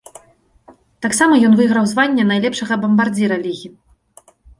Таксама 1.05 1.33
ён 1.49 1.53
выйграў 1.59 1.85
званне 1.91 2.23
найлепшага 2.31 2.73
бамбардзіра 2.87 3.37
лігі. 3.45 3.69